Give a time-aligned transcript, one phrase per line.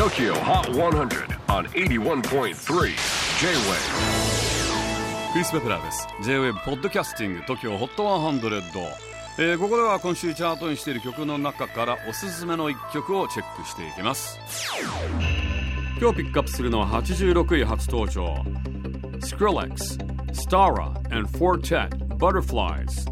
[0.00, 2.54] TOKYO HOT 100 on 81.3 J-WAVE
[5.34, 6.08] クリス・ベプラーです。
[6.22, 8.62] J-WAVE ポッドキャスティング TOKYO HOT 100、
[9.36, 14.40] えー、ここでは今週チャートにしている曲の中からおすすめの一曲をチェックしていきます。
[16.00, 18.42] 今日ピックアップするのは86位初登場。
[19.18, 19.98] Skrillex,
[20.32, 23.04] Stara and Fortet Butterflies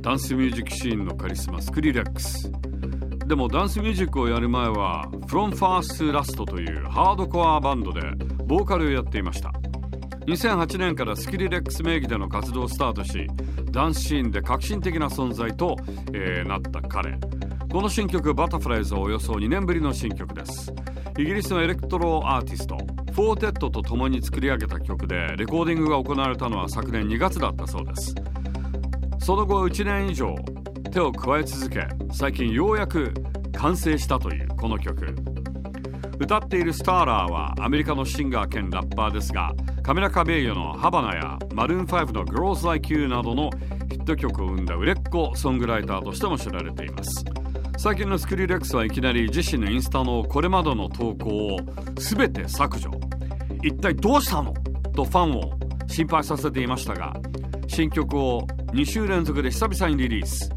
[0.00, 2.50] ダンスミュージックシーンのカリスマスクリレックス
[3.26, 8.00] でもダンスミュージックをやる前は From First to Last というハードコアバンドで
[8.44, 9.52] ボーカルをやっていました。
[10.26, 13.26] 2008年からスクリレックス名義での活動をスタートし
[13.72, 15.76] ダンスシーンで革新的な存在と、
[16.12, 17.18] えー、なった彼。
[17.72, 20.72] この新曲「バタフライズ」はおよそ2年ぶりの新曲です。
[21.18, 22.76] イギリスのエレクトロアーティスト
[23.12, 28.14] フォーテットと共に作り上げた曲でレコーディングが行われたのは昨年2月だったそうです。
[29.18, 30.34] その後1年以上
[30.92, 33.14] 手を加え続け最近ようやく
[33.56, 35.14] 完成したというこの曲。
[36.20, 43.50] 歌っているスターラーはアメリカのシンガー兼ラッパーですがカメラカベイヨのハバナやマルーン5の Girls Like You などの
[43.90, 47.24] ヒット曲を生んだ売れっ子ソングライターとしても知られています。
[47.78, 51.58] 最近のスクリレックスはいきなり自身のインスタのこれまでの投稿を
[51.96, 52.90] 全て削除。
[53.62, 54.52] 一体どうしたの？
[54.94, 57.14] とファンを心配させていましたが
[57.66, 60.50] 新曲を2週連続で久々にリリース。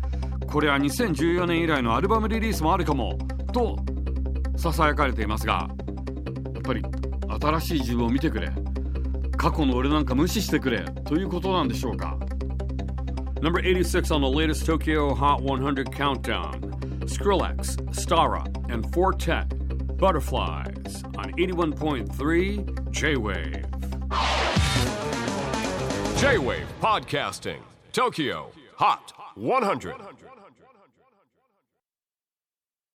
[0.55, 3.17] これは2014年以来のアルバムリリースもあるかも
[3.51, 3.75] と
[4.55, 5.67] ささやかれていますが
[6.53, 6.81] やっぱり
[7.41, 8.49] 新しい自分を見てくれ
[9.35, 12.17] 過去の俺なんか無視してくれということなんでしょうか
[13.41, 16.61] Number 86 on the latest Tokyo Hot 100 countdown
[17.01, 19.49] Skrillex, Stara, and Fortet
[19.97, 23.65] Butterflies on 81.3 J-Wave
[26.17, 27.59] J-WAVE PODCASTING
[27.91, 29.95] TOKYO HOT 100